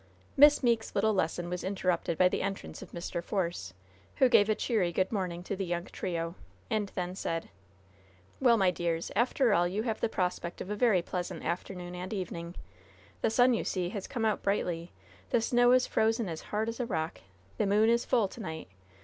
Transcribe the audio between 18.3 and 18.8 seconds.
night.